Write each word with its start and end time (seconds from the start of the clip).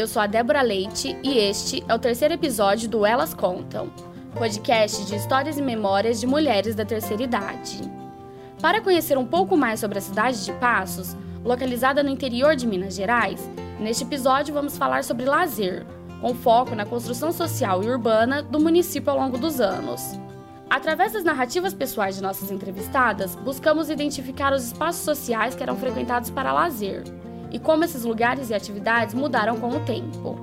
Eu 0.00 0.06
sou 0.06 0.22
a 0.22 0.26
Débora 0.26 0.62
Leite 0.62 1.14
e 1.22 1.36
este 1.36 1.84
é 1.86 1.94
o 1.94 1.98
terceiro 1.98 2.32
episódio 2.32 2.88
do 2.88 3.04
Elas 3.04 3.34
Contam, 3.34 3.90
podcast 4.32 5.04
de 5.04 5.14
histórias 5.14 5.58
e 5.58 5.62
memórias 5.62 6.18
de 6.18 6.26
mulheres 6.26 6.74
da 6.74 6.86
terceira 6.86 7.22
idade. 7.22 7.82
Para 8.62 8.80
conhecer 8.80 9.18
um 9.18 9.26
pouco 9.26 9.58
mais 9.58 9.78
sobre 9.78 9.98
a 9.98 10.00
cidade 10.00 10.42
de 10.42 10.54
Passos, 10.54 11.14
localizada 11.44 12.02
no 12.02 12.08
interior 12.08 12.56
de 12.56 12.66
Minas 12.66 12.94
Gerais, 12.94 13.46
neste 13.78 14.02
episódio 14.02 14.54
vamos 14.54 14.78
falar 14.78 15.04
sobre 15.04 15.26
lazer, 15.26 15.84
com 16.18 16.34
foco 16.34 16.74
na 16.74 16.86
construção 16.86 17.30
social 17.30 17.84
e 17.84 17.90
urbana 17.90 18.42
do 18.42 18.58
município 18.58 19.10
ao 19.10 19.18
longo 19.18 19.36
dos 19.36 19.60
anos. 19.60 20.18
Através 20.70 21.12
das 21.12 21.24
narrativas 21.24 21.74
pessoais 21.74 22.16
de 22.16 22.22
nossas 22.22 22.50
entrevistadas, 22.50 23.34
buscamos 23.34 23.90
identificar 23.90 24.54
os 24.54 24.64
espaços 24.64 25.04
sociais 25.04 25.54
que 25.54 25.62
eram 25.62 25.76
frequentados 25.76 26.30
para 26.30 26.54
lazer 26.54 27.04
e 27.50 27.58
como 27.58 27.84
esses 27.84 28.04
lugares 28.04 28.50
e 28.50 28.54
atividades 28.54 29.14
mudaram 29.14 29.58
com 29.58 29.68
o 29.70 29.80
tempo. 29.80 30.38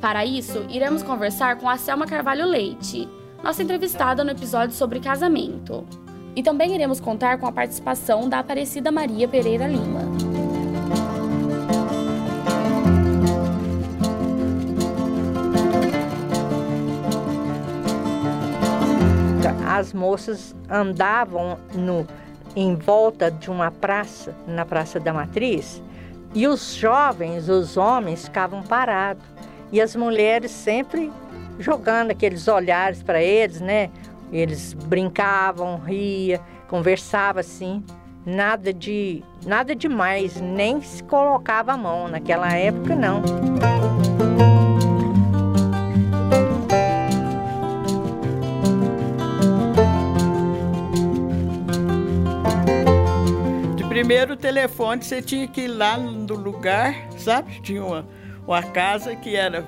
Para 0.00 0.24
isso, 0.24 0.64
iremos 0.68 1.02
conversar 1.02 1.56
com 1.56 1.68
a 1.68 1.76
Selma 1.76 2.06
Carvalho 2.06 2.46
Leite, 2.46 3.08
nossa 3.42 3.62
entrevistada 3.62 4.22
no 4.22 4.30
episódio 4.30 4.74
sobre 4.74 5.00
casamento. 5.00 5.84
E 6.34 6.42
também 6.42 6.74
iremos 6.74 7.00
contar 7.00 7.38
com 7.38 7.46
a 7.46 7.52
participação 7.52 8.28
da 8.28 8.40
Aparecida 8.40 8.92
Maria 8.92 9.26
Pereira 9.26 9.66
Lima. 9.66 10.02
As 19.66 19.92
moças 19.92 20.54
andavam 20.70 21.58
no, 21.74 22.06
em 22.54 22.74
volta 22.74 23.30
de 23.30 23.50
uma 23.50 23.70
praça, 23.70 24.34
na 24.46 24.64
Praça 24.64 24.98
da 24.98 25.12
Matriz, 25.12 25.82
e 26.36 26.46
os 26.46 26.74
jovens, 26.74 27.48
os 27.48 27.78
homens, 27.78 28.26
ficavam 28.26 28.62
parados. 28.62 29.24
E 29.72 29.80
as 29.80 29.96
mulheres 29.96 30.50
sempre 30.50 31.10
jogando 31.58 32.10
aqueles 32.10 32.46
olhares 32.46 33.02
para 33.02 33.22
eles, 33.22 33.58
né? 33.58 33.88
Eles 34.30 34.74
brincavam, 34.74 35.78
ria, 35.78 36.38
conversavam 36.68 37.40
assim. 37.40 37.82
Nada 38.26 38.70
de 38.70 39.24
nada 39.46 39.74
demais, 39.74 40.38
nem 40.38 40.82
se 40.82 41.02
colocava 41.04 41.72
a 41.72 41.76
mão 41.76 42.06
naquela 42.06 42.52
época 42.52 42.94
não. 42.94 43.22
Primeiro 54.06 54.36
telefone 54.36 55.02
você 55.02 55.20
tinha 55.20 55.48
que 55.48 55.62
ir 55.62 55.66
lá 55.66 55.98
no 55.98 56.32
lugar, 56.36 56.94
sabe? 57.18 57.60
Tinha 57.60 57.84
uma, 57.84 58.06
uma 58.46 58.62
casa 58.62 59.16
que 59.16 59.34
era 59.34 59.66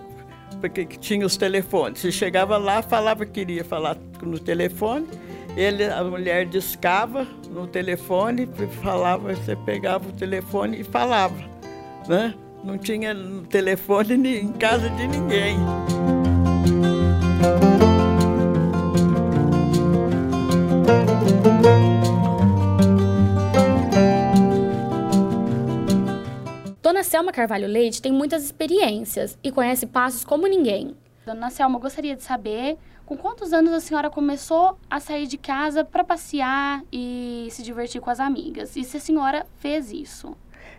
porque 0.61 0.86
tinha 0.86 1.27
os 1.27 1.36
telefones. 1.36 2.00
Você 2.00 2.12
chegava 2.12 2.56
lá, 2.56 2.81
falava 2.81 3.27
que 3.27 3.33
queria 3.33 3.64
falar 3.64 3.97
no 4.22 4.39
telefone, 4.39 5.09
ele, 5.56 5.84
a 5.84 6.05
mulher 6.05 6.47
discava 6.47 7.27
no 7.50 7.66
telefone, 7.66 8.48
falava, 8.81 9.34
você 9.34 9.56
pegava 9.56 10.09
o 10.09 10.12
telefone 10.12 10.83
e 10.83 10.84
falava, 10.84 11.36
né? 12.06 12.33
Não 12.62 12.78
tinha 12.78 13.16
telefone 13.48 14.14
em 14.39 14.53
casa 14.53 14.89
de 14.89 15.09
ninguém. 15.09 15.56
Selma 27.08 27.32
Carvalho 27.32 27.66
Leite 27.66 28.02
tem 28.02 28.12
muitas 28.12 28.44
experiências 28.44 29.38
e 29.42 29.50
conhece 29.50 29.86
passos 29.86 30.24
como 30.24 30.46
ninguém. 30.46 30.94
Dona 31.24 31.48
Selma, 31.48 31.78
gostaria 31.78 32.14
de 32.14 32.22
saber 32.22 32.76
com 33.06 33.16
quantos 33.16 33.54
anos 33.54 33.72
a 33.72 33.80
senhora 33.80 34.10
começou 34.10 34.78
a 34.91 35.00
sair 35.00 35.26
de 35.26 35.38
casa 35.38 35.82
para 35.82 36.04
passear 36.04 36.82
e 36.92 37.48
se 37.50 37.62
divertir 37.62 38.02
com 38.02 38.10
as 38.10 38.20
amigas? 38.20 38.76
E 38.76 38.84
se 38.84 38.98
a 38.98 39.00
senhora 39.00 39.46
fez 39.56 39.91
isso? 39.91 40.36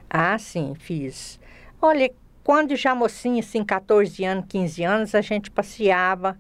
Ah, 0.08 0.38
sim, 0.38 0.76
fiz. 0.76 1.40
Olha, 1.82 2.12
quando 2.44 2.76
já 2.76 2.94
mocinha, 2.94 3.40
assim, 3.40 3.66
14 3.66 4.24
anos, 4.24 4.46
15 4.48 4.84
anos, 4.84 5.16
a 5.16 5.22
gente 5.22 5.50
passeava 5.50 6.38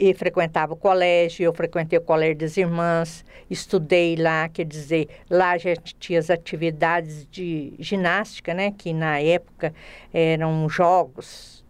e 0.00 0.14
frequentava 0.14 0.72
o 0.72 0.76
colégio, 0.76 1.44
eu 1.44 1.52
frequentei 1.52 1.98
o 1.98 2.02
colégio 2.02 2.38
das 2.38 2.56
irmãs, 2.56 3.22
estudei 3.50 4.16
lá, 4.16 4.48
quer 4.48 4.64
dizer, 4.64 5.06
lá 5.28 5.58
gente 5.58 5.94
tinha 5.96 6.18
as 6.18 6.30
atividades 6.30 7.28
de 7.30 7.74
ginástica, 7.78 8.54
né, 8.54 8.70
que 8.70 8.94
na 8.94 9.20
época 9.20 9.74
eram 10.10 10.66
jogos, 10.70 11.62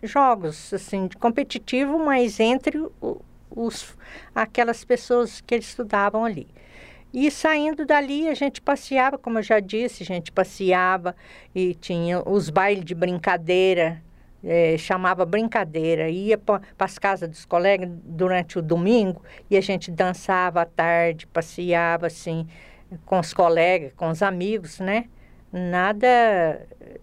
jogos, 0.00 0.72
assim, 0.72 1.08
competitivo, 1.18 1.98
mas 1.98 2.38
entre 2.38 2.80
os, 3.50 3.96
aquelas 4.32 4.84
pessoas 4.84 5.40
que 5.40 5.56
estudavam 5.56 6.24
ali. 6.24 6.46
E 7.12 7.28
saindo 7.32 7.84
dali, 7.84 8.28
a 8.28 8.34
gente 8.34 8.62
passeava, 8.62 9.18
como 9.18 9.40
eu 9.40 9.42
já 9.42 9.58
disse, 9.58 10.04
a 10.04 10.06
gente 10.06 10.30
passeava 10.30 11.16
e 11.52 11.74
tinha 11.74 12.22
os 12.24 12.48
bailes 12.48 12.84
de 12.84 12.94
brincadeira, 12.94 14.00
é, 14.44 14.76
chamava 14.78 15.24
brincadeira, 15.24 16.08
ia 16.08 16.38
para 16.38 16.60
as 16.78 16.98
casas 16.98 17.28
dos 17.28 17.44
colegas 17.44 17.88
durante 18.04 18.58
o 18.58 18.62
domingo 18.62 19.22
e 19.50 19.56
a 19.56 19.60
gente 19.60 19.90
dançava 19.90 20.62
à 20.62 20.64
tarde, 20.64 21.26
passeava 21.26 22.06
assim 22.06 22.46
com 23.04 23.18
os 23.18 23.32
colegas, 23.32 23.92
com 23.94 24.08
os 24.08 24.22
amigos, 24.22 24.78
né? 24.80 25.06
Nada 25.52 26.06
eh, 26.06 27.00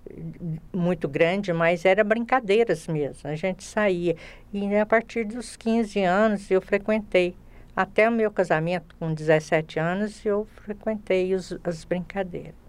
muito 0.72 1.08
grande, 1.08 1.52
mas 1.54 1.86
era 1.86 2.04
brincadeiras 2.04 2.88
mesmo. 2.88 3.30
A 3.30 3.36
gente 3.36 3.64
saía. 3.64 4.16
E 4.54 4.76
a 4.76 4.86
partir 4.86 5.26
dos 5.26 5.56
15 5.56 6.04
anos 6.04 6.52
eu 6.52 6.62
frequentei. 6.62 7.36
Até 7.76 8.08
o 8.08 8.12
meu 8.12 8.32
casamento, 8.32 8.96
com 9.00 9.14
17 9.14 9.80
anos, 9.80 10.24
eu 10.24 10.48
frequentei 10.64 11.34
os, 11.34 11.58
as 11.64 11.84
brincadeiras. 11.84 12.63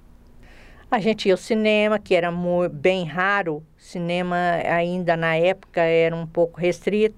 A 0.95 1.01
gente 1.01 1.27
ia 1.27 1.35
ao 1.35 1.39
cinema, 1.39 1.99
que 1.99 2.15
era 2.15 2.31
bem 2.71 3.05
raro, 3.05 3.67
cinema 3.77 4.37
ainda 4.37 5.17
na 5.17 5.35
época 5.35 5.81
era 5.81 6.15
um 6.15 6.25
pouco 6.25 6.61
restrito, 6.61 7.17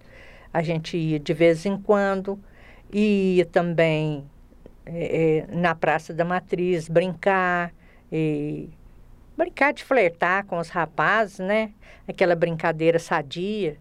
a 0.51 0.63
gente 0.63 0.97
ia 0.97 1.21
de 1.21 1.35
vez 1.35 1.67
em 1.67 1.77
quando, 1.77 2.43
ia 2.91 3.45
também 3.45 4.25
é, 4.87 5.45
na 5.51 5.75
Praça 5.75 6.15
da 6.15 6.25
Matriz 6.25 6.89
brincar, 6.89 7.71
e 8.11 8.71
brincar 9.37 9.75
de 9.75 9.85
flertar 9.85 10.47
com 10.47 10.57
os 10.57 10.71
rapazes, 10.71 11.41
né? 11.41 11.71
Aquela 12.09 12.35
brincadeira 12.35 12.99
sadia. 12.99 13.77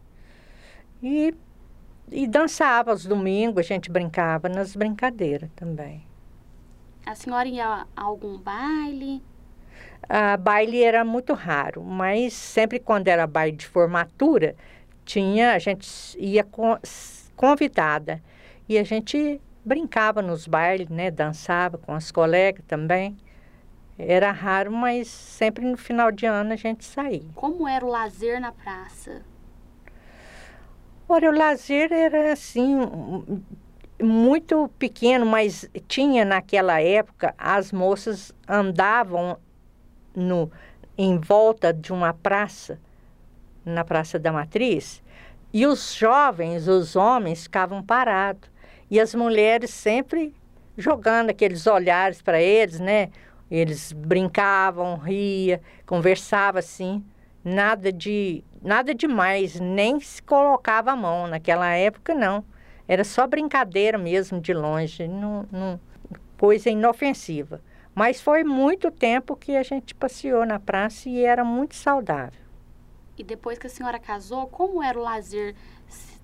E, 1.02 1.34
e 2.12 2.28
dançava 2.28 2.92
aos 2.92 3.06
domingos, 3.06 3.60
a 3.60 3.64
gente 3.64 3.90
brincava 3.90 4.50
nas 4.50 4.76
brincadeiras 4.76 5.50
também. 5.56 6.06
A 7.06 7.16
senhora 7.16 7.48
ia 7.48 7.88
a 7.96 8.02
algum 8.02 8.38
baile? 8.38 9.24
A 10.08 10.38
baile 10.38 10.84
era 10.84 11.04
muito 11.04 11.34
raro, 11.34 11.84
mas 11.84 12.34
sempre 12.34 12.80
quando 12.80 13.08
era 13.08 13.26
baile 13.26 13.58
de 13.58 13.68
formatura, 13.68 14.56
tinha, 15.04 15.54
a 15.54 15.60
gente 15.60 16.18
ia 16.20 16.46
convidada 17.36 18.22
e 18.68 18.78
a 18.78 18.84
gente 18.84 19.42
brincava 19.64 20.22
nos 20.22 20.48
bailes, 20.48 20.90
né, 20.90 21.10
dançava 21.10 21.78
com 21.78 21.94
as 21.94 22.12
colegas 22.12 22.64
também. 22.68 23.18
Era 23.98 24.32
raro, 24.32 24.72
mas 24.72 25.08
sempre 25.08 25.66
no 25.66 25.78
final 25.78 26.12
de 26.12 26.26
ano 26.26 26.54
a 26.54 26.56
gente 26.56 26.84
saía. 26.84 27.24
Como 27.34 27.68
era 27.68 27.86
o 27.86 27.90
lazer 27.90 28.42
na 28.42 28.52
praça? 28.52 29.24
Olha, 31.08 31.30
o 31.30 31.34
lazer 31.34 31.92
era 31.94 32.34
assim 32.34 32.78
muito 34.02 34.70
pequeno, 34.78 35.26
mas 35.26 35.70
tinha 35.88 36.26
naquela 36.26 36.82
época 36.82 37.34
as 37.38 37.72
moças 37.72 38.34
andavam 38.48 39.38
no, 40.16 40.52
em 40.98 41.18
volta 41.18 41.74
de 41.74 41.92
uma 41.92 42.14
praça, 42.14 42.80
na 43.64 43.84
Praça 43.84 44.18
da 44.20 44.32
Matriz, 44.32 45.04
e 45.54 45.66
os 45.66 45.94
jovens, 45.94 46.68
os 46.68 46.96
homens, 46.96 47.44
ficavam 47.44 47.82
parados. 47.82 48.50
E 48.92 49.00
as 49.00 49.16
mulheres 49.16 49.70
sempre 49.70 50.34
jogando 50.78 51.30
aqueles 51.30 51.66
olhares 51.66 52.22
para 52.22 52.42
eles, 52.42 52.80
né? 52.80 53.10
Eles 53.50 53.92
brincavam, 53.92 54.98
ria, 54.98 55.62
conversavam 55.86 56.60
assim, 56.60 57.04
nada 57.44 57.92
de 57.92 58.44
nada 58.62 58.94
demais, 58.94 59.60
nem 59.60 60.00
se 60.00 60.22
colocava 60.22 60.92
a 60.92 60.96
mão 60.96 61.28
naquela 61.28 61.70
época 61.74 62.14
não. 62.14 62.44
Era 62.88 63.04
só 63.04 63.26
brincadeira 63.28 63.98
mesmo 63.98 64.42
de 64.42 64.54
longe, 64.54 65.08
não, 65.08 65.48
não 65.52 65.80
coisa 66.38 66.70
inofensiva. 66.70 67.62
Mas 67.96 68.22
foi 68.22 68.44
muito 68.44 68.92
tempo 68.92 69.38
que 69.38 69.56
a 69.56 69.64
gente 69.64 69.96
passeou 69.96 70.46
na 70.46 70.60
praça 70.60 71.08
e 71.08 71.24
era 71.24 71.46
muito 71.46 71.76
saudável. 71.76 72.42
E 73.18 73.24
depois 73.24 73.58
que 73.58 73.68
a 73.68 73.70
senhora 73.70 73.98
casou, 73.98 74.48
como 74.48 74.84
era 74.84 75.00
o 75.00 75.02
lazer 75.02 75.56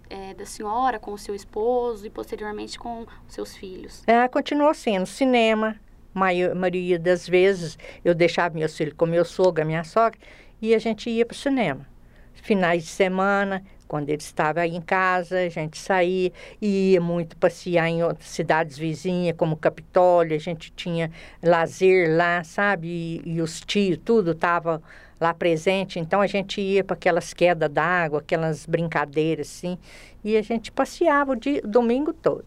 é, 0.10 0.34
da 0.34 0.46
senhora 0.46 1.00
com 1.00 1.14
o 1.14 1.18
seu 1.18 1.34
esposo 1.34 2.06
e 2.06 2.10
posteriormente 2.10 2.78
com 2.78 3.08
os 3.26 3.34
seus 3.34 3.56
filhos? 3.56 4.04
É, 4.06 4.28
continuou 4.28 4.74
sendo 4.74 5.06
cinema, 5.06 5.80
Maio, 6.14 6.54
maioria 6.54 7.00
das 7.00 7.28
vezes 7.28 7.78
eu 8.04 8.14
deixava 8.14 8.54
meus 8.54 8.76
filhos 8.76 8.94
com 8.98 9.06
meu 9.06 9.24
sogro, 9.24 9.62
a 9.62 9.66
minha 9.66 9.86
sogra, 9.86 10.20
e 10.62 10.76
a 10.76 10.80
gente 10.80 11.10
ia 11.10 11.26
para 11.26 11.34
o 11.34 11.38
cinema. 11.38 11.88
Finais 12.34 12.84
de 12.84 12.90
semana, 12.90 13.64
quando 13.92 14.08
ele 14.08 14.22
estava 14.22 14.62
aí 14.62 14.74
em 14.74 14.80
casa, 14.80 15.40
a 15.40 15.50
gente 15.50 15.78
saía 15.78 16.32
e 16.62 16.94
ia 16.94 17.02
muito 17.02 17.36
passear 17.36 17.90
em 17.90 18.02
outras 18.02 18.30
cidades 18.30 18.78
vizinhas, 18.78 19.36
como 19.36 19.58
Capitólio, 19.58 20.34
a 20.34 20.40
gente 20.40 20.72
tinha 20.72 21.12
lazer 21.44 22.16
lá, 22.16 22.42
sabe? 22.42 22.88
E, 22.88 23.34
e 23.34 23.42
os 23.42 23.60
tios, 23.60 24.00
tudo 24.06 24.32
estava 24.32 24.82
lá 25.20 25.34
presente, 25.34 26.00
então 26.00 26.22
a 26.22 26.28
gente 26.28 26.62
ia 26.62 26.86
para 26.86 26.94
aquelas 26.94 27.34
quedas 27.34 27.70
d'água, 27.70 28.20
aquelas 28.20 28.66
brincadeiras 28.66 29.50
assim, 29.50 29.78
e 30.24 30.38
a 30.38 30.42
gente 30.42 30.72
passeava 30.72 31.34
o, 31.34 31.36
dia, 31.36 31.60
o 31.62 31.68
domingo 31.68 32.14
todo. 32.14 32.46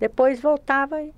Depois 0.00 0.40
voltava 0.40 1.02
e 1.02 1.12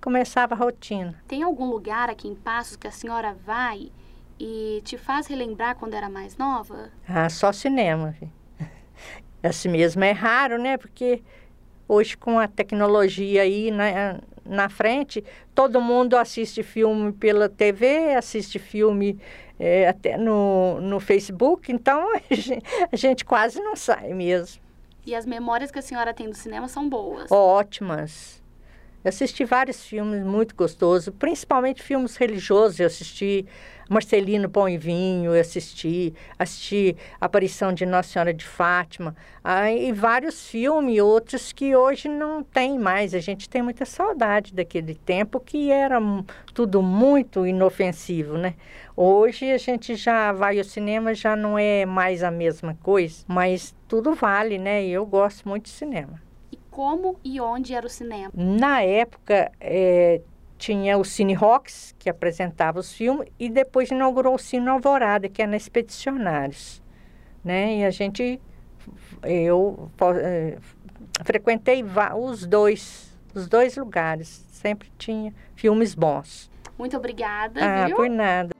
começava 0.00 0.56
a 0.56 0.58
rotina. 0.58 1.14
Tem 1.28 1.44
algum 1.44 1.66
lugar 1.66 2.10
aqui 2.10 2.26
em 2.26 2.34
Passos 2.34 2.74
que 2.74 2.88
a 2.88 2.90
senhora 2.90 3.36
vai 3.46 3.92
e 4.40 4.82
te 4.84 4.98
faz 4.98 5.28
relembrar 5.28 5.76
quando 5.76 5.94
era 5.94 6.10
mais 6.10 6.36
nova? 6.36 6.90
Ah, 7.08 7.28
só 7.28 7.52
cinema. 7.52 8.16
Filho 8.18 8.41
assim 9.42 9.68
mesmo 9.68 10.02
é 10.04 10.12
raro, 10.12 10.58
né? 10.58 10.76
Porque 10.76 11.22
hoje 11.88 12.16
com 12.16 12.38
a 12.38 12.48
tecnologia 12.48 13.42
aí 13.42 13.70
na, 13.70 14.20
na 14.44 14.68
frente, 14.68 15.24
todo 15.54 15.80
mundo 15.80 16.16
assiste 16.16 16.62
filme 16.62 17.12
pela 17.12 17.48
TV, 17.48 18.14
assiste 18.14 18.58
filme 18.58 19.18
é, 19.58 19.88
até 19.88 20.16
no, 20.16 20.80
no 20.80 20.98
Facebook, 20.98 21.70
então 21.70 22.12
a 22.16 22.34
gente, 22.34 22.62
a 22.92 22.96
gente 22.96 23.24
quase 23.24 23.60
não 23.60 23.76
sai 23.76 24.12
mesmo. 24.12 24.60
E 25.04 25.14
as 25.14 25.26
memórias 25.26 25.70
que 25.70 25.78
a 25.78 25.82
senhora 25.82 26.14
tem 26.14 26.28
do 26.28 26.34
cinema 26.34 26.68
são 26.68 26.88
boas? 26.88 27.30
Ótimas. 27.30 28.41
Eu 29.04 29.08
assisti 29.08 29.44
vários 29.44 29.84
filmes 29.84 30.24
muito 30.24 30.54
gostosos, 30.54 31.12
principalmente 31.18 31.82
filmes 31.82 32.16
religiosos. 32.16 32.78
Eu 32.78 32.86
assisti 32.86 33.44
Marcelino 33.90 34.48
Pão 34.48 34.68
e 34.68 34.78
Vinho, 34.78 35.34
eu 35.34 35.40
assisti, 35.40 36.14
assisti 36.38 36.96
a 37.20 37.26
aparição 37.26 37.72
de 37.72 37.84
Nossa 37.84 38.10
Senhora 38.10 38.32
de 38.32 38.44
Fátima, 38.44 39.14
ah, 39.42 39.70
e 39.72 39.92
vários 39.92 40.48
filmes, 40.48 41.00
outros 41.00 41.52
que 41.52 41.74
hoje 41.74 42.08
não 42.08 42.42
tem 42.42 42.78
mais. 42.78 43.12
A 43.12 43.18
gente 43.18 43.48
tem 43.50 43.60
muita 43.60 43.84
saudade 43.84 44.54
daquele 44.54 44.94
tempo 44.94 45.40
que 45.40 45.70
era 45.70 45.98
tudo 46.54 46.80
muito 46.80 47.46
inofensivo, 47.46 48.38
né? 48.38 48.54
Hoje 48.96 49.50
a 49.50 49.58
gente 49.58 49.96
já 49.96 50.32
vai 50.32 50.58
ao 50.58 50.64
cinema, 50.64 51.12
já 51.12 51.34
não 51.34 51.58
é 51.58 51.84
mais 51.84 52.22
a 52.22 52.30
mesma 52.30 52.78
coisa, 52.82 53.24
mas 53.26 53.74
tudo 53.88 54.14
vale, 54.14 54.58
né? 54.58 54.84
E 54.84 54.92
eu 54.92 55.04
gosto 55.04 55.48
muito 55.48 55.64
de 55.64 55.70
cinema. 55.70 56.31
Como 56.72 57.20
e 57.22 57.38
onde 57.38 57.74
era 57.74 57.86
o 57.86 57.90
cinema? 57.90 58.32
Na 58.34 58.80
época, 58.82 59.52
é, 59.60 60.22
tinha 60.56 60.96
o 60.96 61.04
Cine 61.04 61.34
Rocks, 61.34 61.94
que 61.98 62.08
apresentava 62.08 62.80
os 62.80 62.92
filmes, 62.94 63.28
e 63.38 63.50
depois 63.50 63.90
inaugurou 63.90 64.36
o 64.36 64.38
Cine 64.38 64.68
Alvorada, 64.68 65.28
que 65.28 65.42
é 65.42 65.46
na 65.46 65.56
Expedicionários. 65.56 66.82
Né? 67.44 67.80
E 67.80 67.84
a 67.84 67.90
gente, 67.90 68.40
eu 69.22 69.90
é, 70.16 70.56
frequentei 71.22 71.84
os 72.16 72.46
dois, 72.46 73.14
os 73.34 73.46
dois 73.46 73.76
lugares, 73.76 74.46
sempre 74.48 74.90
tinha 74.96 75.34
filmes 75.54 75.94
bons. 75.94 76.50
Muito 76.78 76.96
obrigada, 76.96 77.60
ah, 77.62 77.86
viu? 77.86 77.96
por 77.96 78.08
nada. 78.08 78.50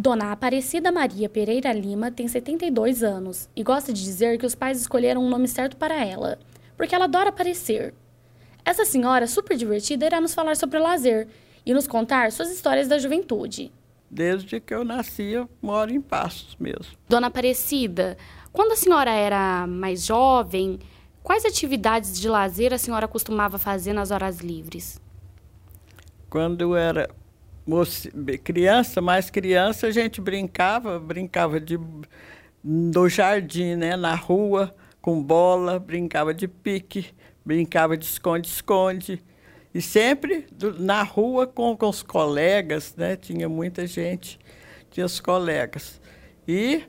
Dona 0.00 0.30
Aparecida 0.30 0.92
Maria 0.92 1.28
Pereira 1.28 1.72
Lima 1.72 2.08
tem 2.08 2.28
72 2.28 3.02
anos 3.02 3.50
e 3.56 3.64
gosta 3.64 3.92
de 3.92 4.00
dizer 4.00 4.38
que 4.38 4.46
os 4.46 4.54
pais 4.54 4.80
escolheram 4.80 5.20
um 5.20 5.28
nome 5.28 5.48
certo 5.48 5.76
para 5.76 6.06
ela 6.06 6.38
porque 6.76 6.94
ela 6.94 7.06
adora 7.06 7.30
aparecer. 7.30 7.92
Essa 8.64 8.84
senhora 8.84 9.26
super 9.26 9.56
divertida 9.56 10.06
irá 10.06 10.20
nos 10.20 10.32
falar 10.32 10.56
sobre 10.56 10.78
o 10.78 10.82
lazer 10.84 11.26
e 11.66 11.74
nos 11.74 11.88
contar 11.88 12.30
suas 12.30 12.48
histórias 12.48 12.86
da 12.86 12.96
juventude. 12.96 13.72
Desde 14.08 14.60
que 14.60 14.72
eu 14.72 14.84
nasci, 14.84 15.32
eu 15.32 15.50
moro 15.60 15.92
em 15.92 16.00
Passos 16.00 16.54
mesmo. 16.60 16.96
Dona 17.08 17.26
Aparecida, 17.26 18.16
quando 18.52 18.70
a 18.70 18.76
senhora 18.76 19.10
era 19.10 19.66
mais 19.66 20.06
jovem, 20.06 20.78
quais 21.24 21.44
atividades 21.44 22.20
de 22.20 22.28
lazer 22.28 22.72
a 22.72 22.78
senhora 22.78 23.08
costumava 23.08 23.58
fazer 23.58 23.94
nas 23.94 24.12
horas 24.12 24.38
livres? 24.38 25.00
Quando 26.30 26.60
eu 26.60 26.76
era 26.76 27.10
moça, 27.68 28.10
criança, 28.42 29.02
mais 29.02 29.28
criança, 29.28 29.88
a 29.88 29.90
gente 29.90 30.22
brincava, 30.22 30.98
brincava 30.98 31.60
de, 31.60 31.78
no 32.64 33.08
jardim, 33.10 33.76
né, 33.76 33.94
na 33.94 34.14
rua 34.14 34.74
com 35.02 35.22
bola, 35.22 35.78
brincava 35.78 36.32
de 36.32 36.48
pique, 36.48 37.08
brincava 37.44 37.94
de 37.94 38.06
esconde-esconde. 38.06 39.22
E 39.74 39.82
sempre 39.82 40.46
do, 40.50 40.80
na 40.80 41.02
rua 41.02 41.46
com, 41.46 41.76
com 41.76 41.88
os 41.90 42.02
colegas, 42.02 42.94
né? 42.96 43.16
Tinha 43.16 43.48
muita 43.50 43.86
gente, 43.86 44.38
tinha 44.90 45.04
os 45.04 45.20
colegas. 45.20 46.00
E 46.48 46.82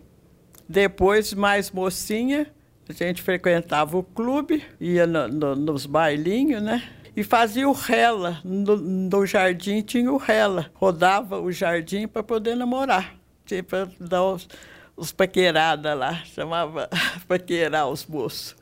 depois, 0.67 1.33
mais 1.33 1.71
mocinha, 1.71 2.47
a 2.87 2.93
gente 2.93 3.21
frequentava 3.21 3.97
o 3.97 4.03
clube, 4.03 4.63
ia 4.79 5.05
no, 5.05 5.27
no, 5.27 5.55
nos 5.55 5.85
bailinhos, 5.85 6.63
né? 6.63 6.81
E 7.19 7.23
fazia 7.23 7.67
o 7.67 7.73
rela. 7.73 8.39
No, 8.45 8.77
no 8.77 9.25
jardim 9.25 9.81
tinha 9.81 10.09
o 10.09 10.15
rela. 10.15 10.71
Rodava 10.73 11.37
o 11.37 11.51
jardim 11.51 12.07
para 12.07 12.23
poder 12.23 12.55
namorar. 12.55 13.13
Tipo, 13.45 13.75
dar 13.99 14.23
os, 14.23 14.47
os 14.95 15.11
paqueradas 15.11 15.99
lá, 15.99 16.23
chamava 16.23 16.89
paquerar 17.27 17.89
os 17.89 18.05
moços. 18.05 18.55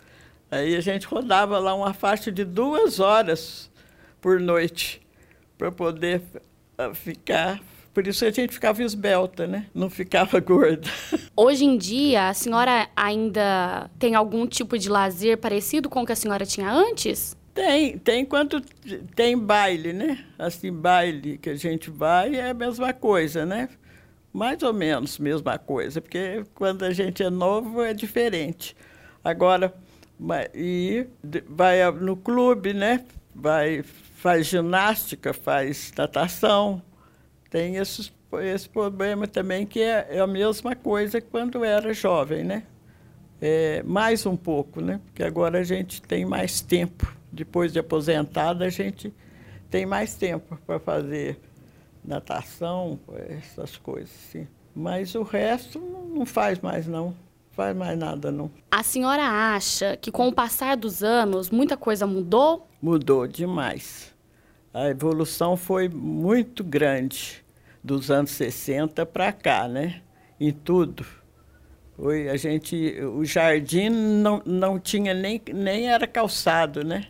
Aí 0.50 0.75
a 0.75 0.81
gente 0.81 1.06
rodava 1.06 1.59
lá 1.59 1.75
uma 1.75 1.94
faixa 1.94 2.31
de 2.31 2.44
duas 2.44 3.00
horas 3.00 3.69
por 4.19 4.39
noite 4.39 5.04
para 5.56 5.71
poder 5.71 6.24
ah, 6.80 6.95
ficar. 6.95 7.62
Por 7.94 8.07
isso 8.07 8.25
a 8.25 8.31
gente 8.31 8.56
ficava 8.56 8.81
esbelta, 8.81 9.45
né? 9.45 9.68
Não 9.71 9.88
ficava 9.88 10.39
gorda. 10.42 10.89
Hoje 11.36 11.63
em 11.63 11.77
dia, 11.77 12.30
a 12.30 12.33
senhora 12.33 12.89
ainda 12.95 13.88
tem 14.00 14.15
algum 14.15 14.48
tipo 14.48 14.80
de 14.80 14.89
lazer 14.89 15.38
parecido 15.38 15.88
com 15.88 16.01
o 16.01 16.06
que 16.07 16.12
a 16.12 16.15
senhora 16.15 16.44
tinha 16.44 16.71
antes? 16.71 17.36
Tem, 17.57 17.98
tem 17.98 18.24
quando 18.25 18.62
tem 19.15 19.38
baile, 19.38 19.92
né? 19.92 20.24
Assim, 20.38 20.71
baile 20.71 21.38
que 21.38 21.50
a 21.50 21.56
gente 21.56 21.89
vai 21.89 22.36
é 22.36 22.51
a 22.51 22.54
mesma 22.54 22.94
coisa, 22.94 23.45
né? 23.45 23.68
mais 24.37 24.61
ou 24.61 24.71
menos 24.71 25.18
mesma 25.18 25.57
coisa, 25.57 25.99
porque 25.99 26.44
quando 26.54 26.83
a 26.83 26.94
gente 26.94 27.23
é 27.23 27.30
novo 27.30 27.81
é 27.81 27.92
diferente. 27.92 28.78
Agora, 29.23 29.73
e 30.54 31.07
vai 31.49 31.90
no 31.92 32.16
clube, 32.16 32.71
né? 32.71 33.04
Vai, 33.33 33.81
faz 33.81 34.45
ginástica, 34.45 35.33
faz 35.33 35.92
natação. 35.97 36.83
Tem 37.49 37.78
esses, 37.78 38.14
esse 38.44 38.69
problema 38.69 39.26
também, 39.26 39.66
que 39.66 39.81
é, 39.81 40.07
é 40.11 40.19
a 40.19 40.28
mesma 40.28 40.76
coisa 40.76 41.19
que 41.19 41.28
quando 41.31 41.64
era 41.64 41.92
jovem, 41.92 42.44
né? 42.44 42.61
É, 43.42 43.81
mais 43.81 44.23
um 44.28 44.35
pouco, 44.37 44.81
né? 44.81 45.02
Porque 45.06 45.23
agora 45.23 45.59
a 45.59 45.64
gente 45.64 45.99
tem 45.99 46.26
mais 46.26 46.61
tempo. 46.61 47.17
Depois 47.31 47.73
de 47.73 47.79
aposentada, 47.79 48.65
a 48.65 48.69
gente 48.69 49.13
tem 49.69 49.85
mais 49.85 50.15
tempo 50.15 50.57
para 50.65 50.79
fazer 50.79 51.39
natação, 52.03 52.99
essas 53.29 53.75
coisas, 53.77 54.09
sim. 54.09 54.47
Mas 54.73 55.15
o 55.15 55.23
resto 55.23 55.79
não 55.79 56.25
faz 56.25 56.59
mais, 56.59 56.87
não. 56.87 57.13
Faz 57.51 57.75
mais 57.75 57.97
nada, 57.97 58.31
não. 58.31 58.51
A 58.69 58.83
senhora 58.83 59.23
acha 59.23 59.97
que 59.97 60.11
com 60.11 60.27
o 60.27 60.33
passar 60.33 60.77
dos 60.77 61.01
anos 61.01 61.49
muita 61.49 61.75
coisa 61.75 62.05
mudou? 62.05 62.67
Mudou 62.79 63.25
demais. 63.25 64.13
A 64.71 64.89
evolução 64.89 65.57
foi 65.57 65.89
muito 65.89 66.63
grande 66.63 67.43
dos 67.83 68.11
anos 68.11 68.29
60 68.31 69.03
para 69.07 69.31
cá, 69.31 69.67
né? 69.67 70.01
Em 70.39 70.51
tudo. 70.51 71.03
Foi, 71.95 72.29
a 72.29 72.37
gente, 72.37 73.01
o 73.01 73.25
jardim 73.25 73.89
não, 73.89 74.43
não 74.45 74.79
tinha 74.79 75.15
nem, 75.15 75.41
nem 75.51 75.89
era 75.89 76.05
calçado, 76.05 76.83
né? 76.83 77.07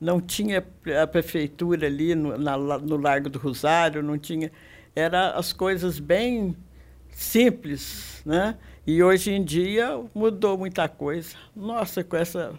Não 0.00 0.20
tinha 0.20 0.64
a 1.02 1.06
prefeitura 1.06 1.86
ali 1.86 2.14
no, 2.14 2.38
na, 2.38 2.56
no 2.56 2.96
Largo 2.96 3.28
do 3.28 3.38
Rosário, 3.38 4.02
não 4.02 4.18
tinha. 4.18 4.50
Era 4.96 5.32
as 5.32 5.52
coisas 5.52 5.98
bem 5.98 6.56
simples, 7.10 8.22
né? 8.24 8.56
E 8.86 9.02
hoje 9.02 9.30
em 9.32 9.44
dia 9.44 10.02
mudou 10.14 10.56
muita 10.56 10.88
coisa. 10.88 11.36
Nossa, 11.54 12.02
com 12.02 12.16
essa 12.16 12.58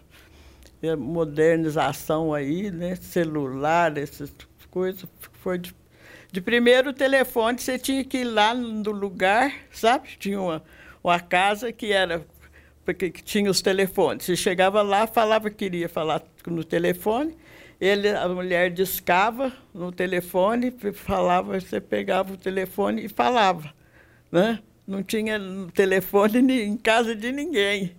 eh, 0.83 0.95
modernização 0.95 2.33
aí, 2.33 2.69
né? 2.69 2.95
Celular, 2.95 3.97
essas 3.97 4.31
coisas, 4.69 5.05
foi 5.41 5.57
de, 5.57 5.75
de 6.31 6.39
primeiro 6.39 6.93
telefone, 6.93 7.59
você 7.59 7.77
tinha 7.77 8.03
que 8.03 8.19
ir 8.19 8.25
lá 8.25 8.53
no 8.53 8.91
lugar, 8.91 9.51
sabe? 9.71 10.09
Tinha 10.19 10.39
uma, 10.39 10.63
uma 11.03 11.19
casa 11.19 11.71
que 11.73 11.91
era 11.91 12.23
porque 12.85 13.09
tinha 13.11 13.49
os 13.49 13.61
telefones. 13.61 14.25
Você 14.25 14.35
chegava 14.35 14.81
lá, 14.81 15.07
falava 15.07 15.49
que 15.49 15.57
queria 15.57 15.89
falar 15.89 16.21
no 16.45 16.63
telefone, 16.63 17.35
ele, 17.79 18.09
a 18.09 18.27
mulher 18.27 18.69
discava 18.71 19.51
no 19.73 19.91
telefone, 19.91 20.71
falava, 20.93 21.59
você 21.59 21.81
pegava 21.81 22.33
o 22.33 22.37
telefone 22.37 23.05
e 23.05 23.09
falava, 23.09 23.73
né? 24.31 24.59
Não 24.87 25.01
tinha 25.01 25.39
telefone 25.73 26.63
em 26.63 26.77
casa 26.77 27.15
de 27.15 27.31
ninguém, 27.31 27.95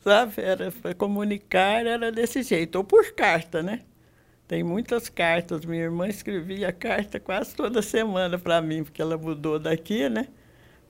sabe? 0.00 0.34
Era 0.38 0.70
para 0.70 0.94
comunicar, 0.94 1.86
era 1.86 2.12
desse 2.12 2.42
jeito, 2.42 2.76
ou 2.76 2.84
por 2.84 3.12
carta, 3.12 3.62
né? 3.62 3.82
Tem 4.46 4.62
muitas 4.64 5.10
cartas. 5.10 5.64
Minha 5.66 5.84
irmã 5.84 6.08
escrevia 6.08 6.72
carta 6.72 7.20
quase 7.20 7.54
toda 7.54 7.82
semana 7.82 8.38
para 8.38 8.62
mim, 8.62 8.82
porque 8.82 9.02
ela 9.02 9.18
mudou 9.18 9.58
daqui, 9.58 10.08
né? 10.08 10.28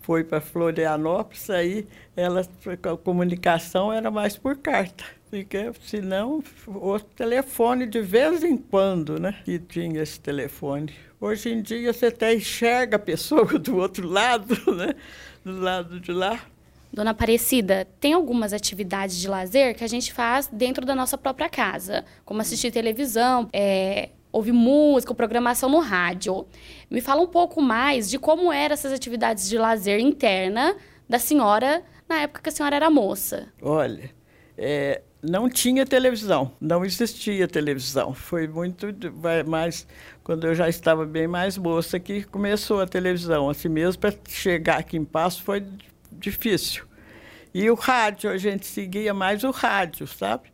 Foi 0.01 0.25
para 0.25 0.41
Florianópolis, 0.41 1.51
aí 1.51 1.87
ela, 2.17 2.41
a 2.41 2.97
comunicação 2.97 3.93
era 3.93 4.11
mais 4.11 4.37
por 4.37 4.57
carta. 4.57 5.05
Porque, 5.31 5.71
senão, 5.85 6.43
o 6.67 6.99
telefone 6.99 7.87
de 7.87 8.01
vez 8.01 8.43
em 8.43 8.57
quando, 8.57 9.21
né? 9.21 9.35
Que 9.45 9.59
tinha 9.59 10.03
esse 10.03 10.19
telefone. 10.19 10.95
Hoje 11.21 11.51
em 11.51 11.61
dia 11.61 11.93
você 11.93 12.07
até 12.07 12.35
enxerga 12.35 12.97
a 12.97 13.01
pessoa 13.01 13.45
do 13.59 13.77
outro 13.77 14.09
lado, 14.09 14.55
né? 14.75 14.95
Do 15.45 15.61
lado 15.61 16.01
de 16.01 16.13
lá. 16.13 16.41
Dona 16.91 17.11
Aparecida, 17.11 17.87
tem 18.01 18.15
algumas 18.15 18.53
atividades 18.55 19.17
de 19.19 19.29
lazer 19.29 19.75
que 19.77 19.85
a 19.85 19.89
gente 19.89 20.13
faz 20.13 20.49
dentro 20.51 20.87
da 20.87 20.95
nossa 20.95 21.19
própria 21.19 21.49
casa, 21.49 22.05
como 22.25 22.41
assistir 22.41 22.71
televisão, 22.71 23.49
é, 23.53 24.09
ouvir 24.31 24.53
música, 24.53 25.15
programação 25.15 25.69
no 25.69 25.79
rádio. 25.79 26.47
Me 26.91 27.01
fala 27.01 27.21
um 27.23 27.27
pouco 27.27 27.61
mais 27.61 28.09
de 28.09 28.19
como 28.19 28.53
eram 28.53 28.75
essas 28.75 28.93
atividades 28.93 29.49
de 29.49 29.59
lazer 29.59 30.01
interna 30.01 30.77
da 31.09 31.19
senhora 31.19 31.83
na 32.09 32.21
época 32.21 32.43
que 32.43 32.49
a 32.49 32.53
senhora 32.53 32.77
era 32.77 32.91
moça. 32.91 33.49
Olha, 33.61 34.11
é, 34.57 35.03
não 35.23 35.49
tinha 35.49 35.85
televisão, 35.85 36.53
não 36.61 36.85
existia 36.85 37.49
televisão. 37.49 38.15
Foi 38.15 38.47
muito 38.47 38.87
mais 39.47 39.87
quando 40.23 40.47
eu 40.47 40.55
já 40.55 40.69
estava 40.69 41.05
bem 41.05 41.27
mais 41.27 41.59
moça 41.59 41.99
que 41.99 42.25
começou 42.25 42.81
a 42.81 42.87
televisão. 42.87 43.49
Assim 43.51 43.69
mesmo, 43.69 44.01
para 44.01 44.15
chegar 44.29 44.79
aqui 44.79 44.97
em 44.97 45.05
Passo 45.05 45.43
foi 45.43 45.65
difícil. 46.13 46.85
E 47.53 47.71
o 47.71 47.75
rádio, 47.75 48.31
a 48.31 48.37
gente 48.37 48.67
seguia 48.67 49.13
mais 49.13 49.43
o 49.43 49.51
rádio, 49.51 50.07
sabe? 50.07 50.53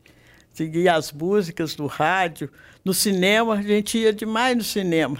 Seguia 0.53 0.95
as 0.95 1.13
músicas 1.13 1.75
do 1.75 1.87
rádio. 1.87 2.51
No 2.85 2.93
cinema, 2.93 3.55
a 3.55 3.63
gente 3.63 3.97
ia 3.97 4.13
demais 4.13 4.55
no 4.55 4.63
cinema, 4.63 5.19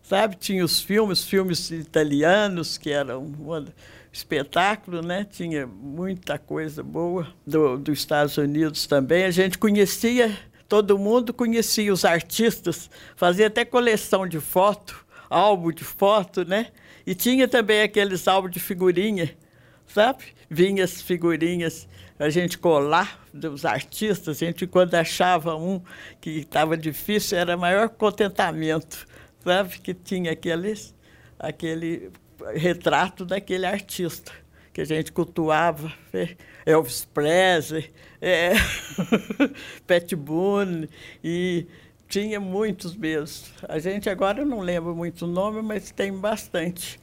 sabe? 0.00 0.36
Tinha 0.36 0.64
os 0.64 0.80
filmes, 0.80 1.24
filmes 1.24 1.68
italianos, 1.72 2.78
que 2.78 2.90
eram 2.90 3.24
um 3.24 3.64
espetáculo, 4.12 5.02
né? 5.02 5.26
Tinha 5.28 5.66
muita 5.66 6.38
coisa 6.38 6.84
boa 6.84 7.26
do, 7.44 7.76
dos 7.76 7.98
Estados 7.98 8.36
Unidos 8.36 8.86
também. 8.86 9.24
A 9.24 9.30
gente 9.32 9.58
conhecia, 9.58 10.38
todo 10.68 10.96
mundo 10.96 11.34
conhecia 11.34 11.92
os 11.92 12.04
artistas, 12.04 12.88
fazia 13.16 13.48
até 13.48 13.64
coleção 13.64 14.24
de 14.24 14.38
foto, 14.38 15.04
álbum 15.28 15.72
de 15.72 15.82
foto, 15.82 16.44
né? 16.44 16.68
E 17.04 17.12
tinha 17.12 17.48
também 17.48 17.82
aqueles 17.82 18.28
álbuns 18.28 18.52
de 18.52 18.60
figurinha 18.60 19.36
sabe? 19.92 20.24
Vinha 20.48 20.84
as 20.84 21.00
figurinhas 21.00 21.88
a 22.18 22.28
gente 22.28 22.58
colar 22.58 23.24
dos 23.32 23.64
artistas, 23.64 24.42
a 24.42 24.46
gente 24.46 24.66
quando 24.66 24.94
achava 24.94 25.56
um 25.56 25.80
que 26.20 26.40
estava 26.40 26.76
difícil, 26.76 27.38
era 27.38 27.56
maior 27.56 27.88
contentamento, 27.88 29.06
sabe? 29.42 29.78
Que 29.78 29.94
tinha 29.94 30.32
aqueles, 30.32 30.94
aquele 31.38 32.10
retrato 32.54 33.24
daquele 33.24 33.64
artista 33.64 34.32
que 34.72 34.82
a 34.82 34.84
gente 34.84 35.10
cultuava, 35.12 35.92
Elvis 36.64 37.04
Presley, 37.06 37.90
é, 38.20 38.52
Pat 39.86 40.14
Boone, 40.14 40.88
e 41.24 41.66
tinha 42.06 42.38
muitos 42.38 42.94
mesmo. 42.94 43.48
A 43.68 43.78
gente 43.78 44.10
agora 44.10 44.44
não 44.44 44.60
lembra 44.60 44.92
muito 44.92 45.24
o 45.24 45.28
nome, 45.28 45.62
mas 45.62 45.90
tem 45.90 46.12
bastante 46.12 46.99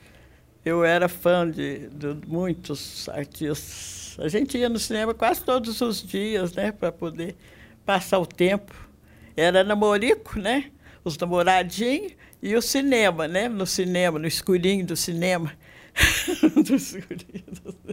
eu 0.65 0.83
era 0.83 1.07
fã 1.07 1.49
de, 1.49 1.87
de 1.89 2.27
muitos 2.27 3.07
artistas. 3.09 4.17
A 4.19 4.27
gente 4.27 4.57
ia 4.57 4.67
no 4.67 4.79
cinema 4.79 5.13
quase 5.13 5.43
todos 5.43 5.79
os 5.81 6.01
dias, 6.01 6.53
né, 6.53 6.71
para 6.71 6.91
poder 6.91 7.35
passar 7.85 8.19
o 8.19 8.25
tempo. 8.25 8.73
Era 9.35 9.63
namorico, 9.63 10.39
né? 10.39 10.71
Os 11.03 11.17
namoradinhos 11.17 12.13
e 12.41 12.55
o 12.55 12.61
cinema, 12.61 13.27
né? 13.27 13.47
No 13.47 13.65
cinema, 13.67 14.17
no 14.17 14.27
escurinho 14.27 14.85
do 14.85 14.95
cinema. 14.95 15.53
do 16.65 16.75
escurinho 16.75 17.45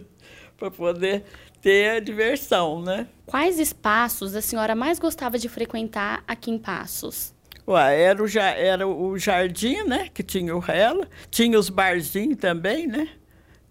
para 0.57 0.71
poder 0.71 1.23
ter 1.61 1.97
a 1.97 1.99
diversão, 1.99 2.81
né? 2.81 3.07
Quais 3.25 3.59
espaços 3.59 4.35
a 4.35 4.41
senhora 4.41 4.73
mais 4.73 4.97
gostava 4.97 5.37
de 5.37 5.47
frequentar 5.47 6.23
aqui 6.27 6.49
em 6.49 6.57
Passos? 6.57 7.34
Era, 7.67 8.23
o, 8.23 8.27
era 8.39 8.87
o 8.87 9.17
jardim, 9.17 9.83
né? 9.83 10.09
Que 10.13 10.21
tinha 10.21 10.55
o 10.55 10.59
rela. 10.59 11.07
Tinha 11.31 11.57
os 11.57 11.69
barzinhos 11.69 12.37
também, 12.37 12.85
né? 12.85 13.09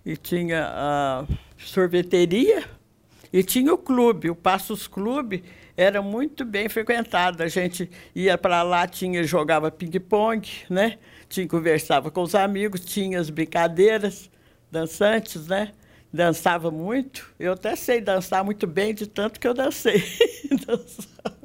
E 0.04 0.16
tinha 0.16 0.66
a 0.68 1.26
sorveteria. 1.56 2.64
E 3.32 3.42
tinha 3.42 3.72
o 3.72 3.78
clube, 3.78 4.30
o 4.30 4.34
Passos 4.34 4.86
Clube 4.86 5.42
era 5.76 6.00
muito 6.00 6.44
bem 6.44 6.68
frequentado. 6.68 7.42
A 7.42 7.48
gente 7.48 7.90
ia 8.14 8.38
para 8.38 8.62
lá, 8.62 8.86
tinha 8.86 9.24
jogava 9.24 9.70
ping-pong, 9.70 10.48
né? 10.70 10.98
Tinha 11.28 11.48
conversava 11.48 12.10
com 12.10 12.22
os 12.22 12.34
amigos, 12.34 12.84
tinha 12.84 13.18
as 13.18 13.30
brincadeiras 13.30 14.30
dançantes, 14.70 15.48
né? 15.48 15.72
Dançava 16.12 16.70
muito. 16.70 17.28
Eu 17.38 17.54
até 17.54 17.74
sei 17.74 18.00
dançar 18.00 18.44
muito 18.44 18.68
bem 18.68 18.94
de 18.94 19.06
tanto 19.06 19.40
que 19.40 19.48
eu 19.48 19.54
dancei. 19.54 20.04
dançava, 20.64 21.38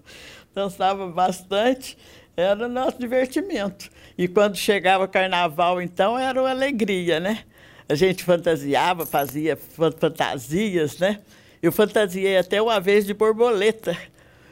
dançava 0.53 1.07
bastante 1.07 1.97
era 2.39 2.65
o 2.65 2.69
nosso 2.69 2.97
divertimento. 2.99 3.89
E 4.17 4.27
quando 4.27 4.55
chegava 4.55 5.03
o 5.03 5.07
carnaval, 5.07 5.81
então, 5.81 6.17
era 6.17 6.39
uma 6.41 6.49
alegria, 6.49 7.19
né? 7.19 7.43
A 7.87 7.95
gente 7.95 8.23
fantasiava, 8.23 9.05
fazia 9.05 9.57
fantasias, 9.57 10.97
né? 10.99 11.19
Eu 11.61 11.71
fantasiei 11.71 12.37
até 12.37 12.61
uma 12.61 12.79
vez 12.79 13.05
de 13.05 13.13
borboleta. 13.13 13.97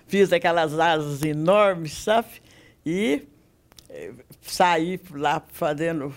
Fiz 0.08 0.32
aquelas 0.34 0.78
asas 0.78 1.22
enormes, 1.24 1.94
sabe? 1.94 2.28
E 2.86 3.22
saí 4.42 5.00
lá 5.12 5.42
fazendo, 5.52 6.14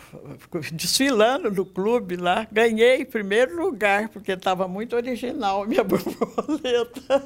desfilando 0.72 1.50
no 1.50 1.64
clube 1.64 2.16
lá, 2.16 2.46
ganhei 2.50 3.04
primeiro 3.04 3.60
lugar, 3.60 4.08
porque 4.08 4.32
estava 4.32 4.66
muito 4.66 4.96
original 4.96 5.62
a 5.62 5.66
minha 5.66 5.82
borboleta. 5.84 7.22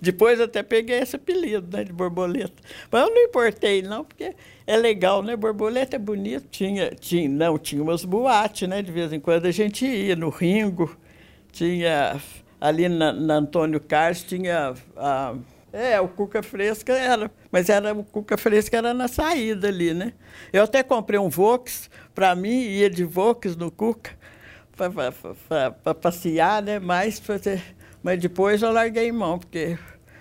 Depois 0.00 0.40
até 0.40 0.62
peguei 0.62 0.98
esse 0.98 1.16
apelido 1.16 1.76
né, 1.76 1.84
de 1.84 1.92
borboleta. 1.92 2.62
Mas 2.90 3.02
eu 3.02 3.14
não 3.14 3.22
importei, 3.22 3.82
não, 3.82 4.04
porque 4.04 4.34
é 4.66 4.76
legal, 4.76 5.22
né? 5.22 5.36
Borboleta 5.36 5.96
é 5.96 5.98
bonito. 5.98 6.46
Tinha, 6.50 6.90
tinha, 6.90 7.28
não, 7.28 7.58
tinha 7.58 7.82
umas 7.82 8.04
boates, 8.04 8.68
né? 8.68 8.82
De 8.82 8.90
vez 8.90 9.12
em 9.12 9.20
quando 9.20 9.46
a 9.46 9.50
gente 9.50 9.86
ia 9.86 10.16
no 10.16 10.28
Ringo, 10.28 10.96
tinha 11.52 12.20
ali 12.60 12.88
na, 12.88 13.12
na 13.12 13.34
Antônio 13.34 13.80
Carlos, 13.80 14.22
tinha 14.22 14.74
a 14.96 15.34
é, 15.74 16.00
o 16.00 16.06
cuca 16.06 16.40
fresca 16.40 16.92
era, 16.92 17.28
mas 17.50 17.68
era 17.68 17.92
o 17.92 18.04
cuca 18.04 18.38
fresca 18.38 18.76
era 18.76 18.94
na 18.94 19.08
saída 19.08 19.66
ali, 19.66 19.92
né? 19.92 20.12
Eu 20.52 20.62
até 20.62 20.84
comprei 20.84 21.18
um 21.18 21.28
Vox 21.28 21.90
para 22.14 22.32
mim, 22.36 22.62
ia 22.62 22.88
de 22.88 23.02
Vox 23.02 23.56
no 23.56 23.72
cuca 23.72 24.12
para 24.76 25.94
passear, 25.94 26.62
né? 26.62 26.78
Mas, 26.78 27.20
mas 28.02 28.20
depois 28.20 28.62
eu 28.62 28.70
larguei 28.70 29.10
mão, 29.10 29.36
porque 29.36 29.76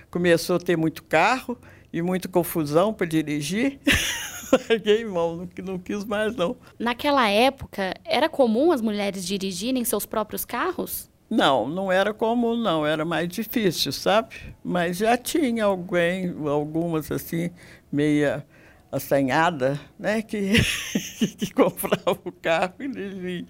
começou 0.10 0.56
a 0.56 0.60
ter 0.60 0.76
muito 0.76 1.04
carro 1.04 1.56
e 1.92 2.02
muita 2.02 2.28
confusão 2.28 2.92
para 2.92 3.06
dirigir. 3.06 3.80
larguei 4.70 5.06
mão, 5.06 5.36
não, 5.38 5.50
não 5.66 5.78
quis 5.78 6.04
mais 6.04 6.36
não. 6.36 6.58
Naquela 6.80 7.30
época, 7.30 7.94
era 8.04 8.28
comum 8.28 8.72
as 8.72 8.82
mulheres 8.82 9.24
dirigirem 9.24 9.84
seus 9.84 10.06
próprios 10.06 10.46
carros? 10.46 11.13
Não, 11.34 11.68
não 11.68 11.92
era 11.92 12.14
comum, 12.14 12.56
não, 12.56 12.86
era 12.86 13.04
mais 13.04 13.28
difícil, 13.28 13.92
sabe? 13.92 14.36
Mas 14.64 14.98
já 14.98 15.18
tinha 15.18 15.66
alguém, 15.66 16.32
algumas 16.48 17.12
assim, 17.12 17.50
meia 17.92 18.46
assanhada, 18.92 19.80
né, 19.98 20.22
que, 20.22 20.54
que 21.36 21.52
comprava 21.52 22.20
o 22.24 22.32
carro 22.32 22.76
e 22.80 22.88
dirigia. 22.88 23.48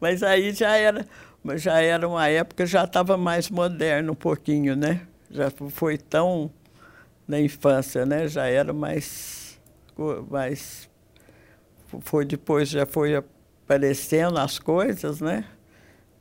Mas 0.00 0.22
aí 0.22 0.52
já 0.52 0.76
era, 0.76 1.04
já 1.56 1.80
era 1.80 2.06
uma 2.08 2.28
época, 2.28 2.64
já 2.64 2.84
estava 2.84 3.16
mais 3.16 3.50
moderno 3.50 4.12
um 4.12 4.16
pouquinho, 4.16 4.76
né? 4.76 5.00
Já 5.28 5.50
foi 5.50 5.98
tão 5.98 6.48
na 7.26 7.40
infância, 7.40 8.06
né? 8.06 8.28
Já 8.28 8.46
era 8.46 8.72
mais, 8.72 9.58
mais 10.30 10.88
foi 12.02 12.24
depois 12.24 12.68
já 12.68 12.86
foi 12.86 13.16
aparecendo 13.16 14.38
as 14.38 14.60
coisas, 14.60 15.20
né? 15.20 15.44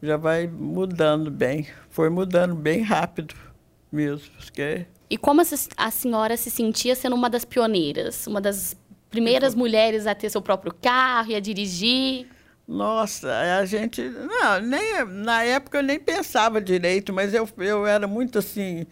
Já 0.01 0.17
vai 0.17 0.47
mudando 0.47 1.31
bem. 1.31 1.67
Foi 1.89 2.09
mudando 2.09 2.55
bem 2.55 2.81
rápido 2.81 3.35
mesmo. 3.91 4.29
Porque... 4.37 4.85
E 5.09 5.17
como 5.17 5.41
a 5.77 5.91
senhora 5.91 6.35
se 6.37 6.49
sentia 6.49 6.95
sendo 6.95 7.15
uma 7.15 7.29
das 7.29 7.45
pioneiras, 7.45 8.27
uma 8.27 8.41
das 8.41 8.75
primeiras 9.09 9.55
mulheres 9.55 10.05
a 10.07 10.13
ter 10.13 10.29
seu 10.29 10.41
próprio 10.41 10.73
carro 10.73 11.31
e 11.31 11.35
a 11.35 11.39
dirigir? 11.39 12.27
Nossa, 12.67 13.31
a 13.59 13.65
gente. 13.65 14.01
Não, 14.01 14.59
nem, 14.59 15.05
na 15.05 15.43
época 15.43 15.77
eu 15.77 15.83
nem 15.83 15.99
pensava 15.99 16.59
direito, 16.59 17.13
mas 17.13 17.33
eu, 17.33 17.47
eu 17.59 17.85
era 17.85 18.07
muito 18.07 18.39
assim, 18.39 18.87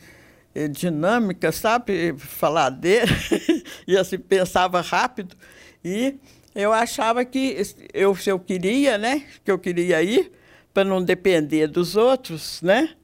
eh, 0.54 0.68
dinâmica, 0.68 1.52
sabe? 1.52 2.14
Faladeira, 2.18 3.12
e 3.88 3.98
assim, 3.98 4.20
pensava 4.20 4.80
rápido. 4.80 5.36
E 5.84 6.16
eu 6.54 6.72
achava 6.72 7.26
que 7.26 7.58
eu, 7.94 8.16
se 8.16 8.30
eu 8.30 8.40
queria, 8.40 8.98
né? 8.98 9.24
Que 9.44 9.52
eu 9.52 9.58
queria 9.58 10.04
ir, 10.04 10.32
para 10.74 10.84
não 10.84 11.04
depender 11.04 11.68
dos 11.68 11.96
outros, 11.96 12.62
né? 12.62 12.96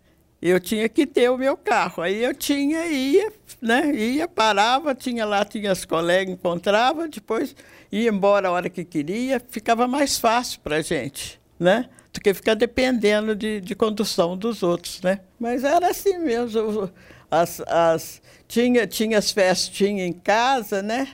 eu 0.42 0.60
tinha 0.60 0.88
que 0.88 1.06
ter 1.06 1.30
o 1.30 1.38
meu 1.38 1.58
carro. 1.58 2.02
Aí 2.02 2.24
eu 2.24 2.34
tinha, 2.34 2.86
ia, 2.88 3.32
né? 3.62 3.94
Ia, 3.94 4.28
parava, 4.28 4.96
tinha 4.96 5.26
lá, 5.26 5.44
tinha 5.44 5.72
as 5.72 5.84
colegas, 5.84 6.34
encontrava, 6.34 7.08
depois 7.08 7.56
ia 7.92 8.10
embora 8.10 8.48
a 8.48 8.52
hora 8.52 8.70
que 8.70 8.86
queria, 8.86 9.42
ficava 9.50 9.88
mais 9.88 10.18
fácil 10.18 10.60
para 10.62 10.78
a 10.78 10.82
gente, 10.82 11.40
né? 11.60 11.90
Do 12.14 12.22
que 12.22 12.34
ficar 12.34 12.54
dependendo 12.54 13.36
de, 13.36 13.60
de 13.60 13.76
condução 13.76 14.38
dos 14.38 14.64
outros, 14.64 15.02
né? 15.02 15.20
Mas 15.40 15.64
era 15.64 15.90
assim 15.90 16.18
mesmo. 16.18 16.90
As, 17.30 17.62
as, 17.68 18.22
tinha, 18.48 18.88
tinha 18.88 19.18
as 19.18 19.30
festinhas 19.30 20.08
em 20.08 20.14
casa, 20.14 20.82
né? 20.82 21.10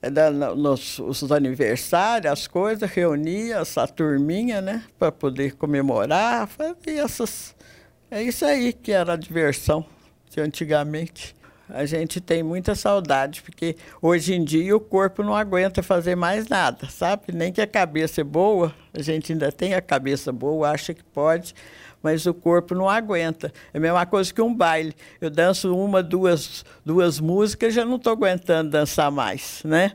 Da, 0.00 0.30
nos 0.30 0.98
os 1.00 1.32
aniversários, 1.32 2.32
as 2.32 2.46
coisas, 2.46 2.88
reunia 2.88 3.56
essa 3.56 3.86
turminha, 3.86 4.60
né? 4.60 4.84
Para 4.98 5.10
poder 5.10 5.56
comemorar, 5.56 6.46
fazia 6.46 7.02
essas 7.02 7.56
é 8.10 8.22
isso 8.22 8.42
aí 8.42 8.72
que 8.72 8.90
era 8.90 9.12
a 9.12 9.16
diversão 9.16 9.84
de 10.30 10.40
antigamente. 10.40 11.36
A 11.68 11.84
gente 11.84 12.22
tem 12.22 12.42
muita 12.42 12.74
saudade, 12.74 13.42
porque 13.42 13.76
hoje 14.00 14.32
em 14.32 14.42
dia 14.42 14.74
o 14.74 14.80
corpo 14.80 15.22
não 15.22 15.36
aguenta 15.36 15.82
fazer 15.82 16.16
mais 16.16 16.48
nada, 16.48 16.88
sabe? 16.88 17.24
Nem 17.34 17.52
que 17.52 17.60
a 17.60 17.66
cabeça 17.66 18.22
é 18.22 18.24
boa, 18.24 18.74
a 18.94 19.02
gente 19.02 19.32
ainda 19.32 19.52
tem 19.52 19.74
a 19.74 19.82
cabeça 19.82 20.32
boa, 20.32 20.70
acha 20.70 20.94
que 20.94 21.04
pode, 21.04 21.54
mas 22.02 22.26
o 22.26 22.34
corpo 22.34 22.74
não 22.74 22.88
aguenta. 22.88 23.52
É 23.72 23.78
a 23.78 23.80
mesma 23.80 24.06
coisa 24.06 24.32
que 24.32 24.40
um 24.40 24.54
baile. 24.54 24.94
Eu 25.20 25.30
danço 25.30 25.74
uma, 25.74 26.02
duas, 26.02 26.64
duas 26.84 27.20
músicas, 27.20 27.74
já 27.74 27.84
não 27.84 27.96
estou 27.96 28.12
aguentando 28.12 28.70
dançar 28.70 29.10
mais, 29.10 29.62
né? 29.64 29.92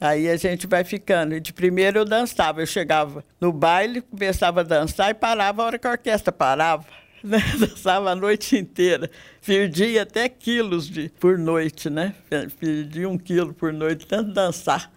Aí 0.00 0.28
a 0.28 0.36
gente 0.36 0.66
vai 0.66 0.82
ficando. 0.82 1.34
E 1.34 1.40
de 1.40 1.52
primeiro 1.52 1.98
eu 1.98 2.04
dançava, 2.04 2.62
eu 2.62 2.66
chegava 2.66 3.24
no 3.40 3.52
baile, 3.52 4.00
começava 4.00 4.60
a 4.60 4.64
dançar 4.64 5.10
e 5.10 5.14
parava 5.14 5.62
a 5.62 5.66
hora 5.66 5.78
que 5.78 5.86
a 5.86 5.90
orquestra 5.90 6.32
parava 6.32 6.86
né? 7.22 7.38
Dançava 7.58 8.10
a 8.10 8.14
noite 8.14 8.56
inteira. 8.56 9.10
Perdia 9.44 10.02
até 10.02 10.28
quilos 10.28 10.88
de, 10.88 11.10
por 11.20 11.38
noite, 11.38 11.90
né? 11.90 12.14
Perdia 12.58 13.08
um 13.08 13.18
quilo 13.18 13.52
por 13.52 13.72
noite, 13.72 14.06
tanto 14.06 14.32
dançar. 14.32 14.90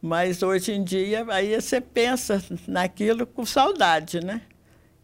Mas 0.00 0.42
hoje 0.42 0.72
em 0.72 0.82
dia, 0.82 1.24
aí 1.28 1.60
você 1.60 1.80
pensa 1.80 2.42
naquilo 2.66 3.26
com 3.26 3.46
saudade, 3.46 4.20
né? 4.20 4.42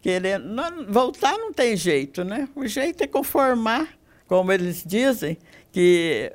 Querendo, 0.01 0.45
não, 0.45 0.91
voltar 0.91 1.37
não 1.37 1.51
tem 1.51 1.75
jeito, 1.75 2.23
né? 2.23 2.47
O 2.55 2.65
jeito 2.65 3.03
é 3.03 3.07
conformar, 3.07 3.97
como 4.27 4.51
eles 4.51 4.83
dizem, 4.85 5.37
que 5.71 6.31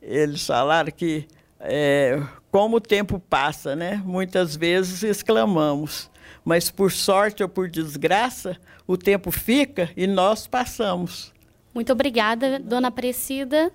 eles 0.00 0.46
falaram 0.46 0.90
que 0.92 1.26
é, 1.58 2.22
como 2.50 2.76
o 2.76 2.80
tempo 2.80 3.18
passa, 3.18 3.74
né? 3.74 4.00
Muitas 4.04 4.54
vezes 4.54 5.02
exclamamos, 5.02 6.10
mas 6.44 6.70
por 6.70 6.92
sorte 6.92 7.42
ou 7.42 7.48
por 7.48 7.68
desgraça, 7.68 8.56
o 8.86 8.96
tempo 8.96 9.30
fica 9.30 9.90
e 9.96 10.06
nós 10.06 10.46
passamos. 10.46 11.34
Muito 11.74 11.92
obrigada, 11.92 12.58
dona 12.58 12.88
Aparecida. 12.88 13.72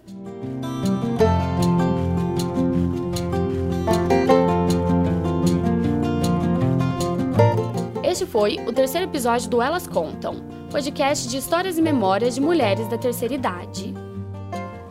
Este 8.12 8.26
foi 8.26 8.60
o 8.68 8.74
terceiro 8.74 9.08
episódio 9.08 9.50
do 9.50 9.62
Elas 9.62 9.88
Contam, 9.88 10.36
podcast 10.70 11.30
de 11.30 11.38
histórias 11.38 11.78
e 11.78 11.82
memórias 11.82 12.36
de 12.36 12.42
mulheres 12.42 12.86
da 12.90 12.98
terceira 12.98 13.34
idade. 13.34 13.94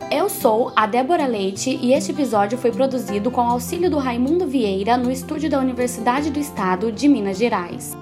Eu 0.09 0.27
sou 0.27 0.73
a 0.75 0.87
Débora 0.87 1.27
Leite 1.27 1.69
e 1.69 1.93
este 1.93 2.13
episódio 2.13 2.57
foi 2.57 2.71
produzido 2.71 3.29
com 3.29 3.41
auxílio 3.41 3.91
do 3.91 3.99
Raimundo 3.99 4.47
Vieira 4.47 4.97
no 4.97 5.11
estúdio 5.11 5.51
da 5.51 5.59
Universidade 5.59 6.31
do 6.31 6.39
Estado 6.39 6.91
de 6.91 7.07
Minas 7.07 7.37
Gerais. 7.37 7.95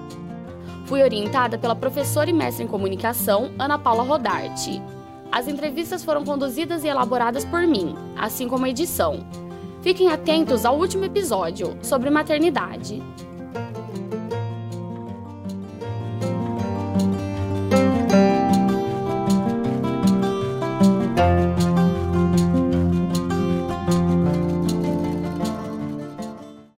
Fui 0.86 1.02
orientada 1.02 1.58
pela 1.58 1.76
professora 1.76 2.30
e 2.30 2.32
mestre 2.32 2.64
em 2.64 2.66
comunicação 2.66 3.50
Ana 3.58 3.78
Paula 3.78 4.02
Rodarte. 4.02 4.82
As 5.30 5.46
entrevistas 5.46 6.02
foram 6.02 6.24
conduzidas 6.24 6.82
e 6.82 6.88
elaboradas 6.88 7.44
por 7.44 7.66
mim, 7.66 7.94
assim 8.16 8.48
como 8.48 8.64
a 8.64 8.70
edição. 8.70 9.20
Fiquem 9.82 10.08
atentos 10.08 10.64
ao 10.64 10.78
último 10.78 11.04
episódio 11.04 11.76
sobre 11.82 12.08
maternidade. 12.08 13.02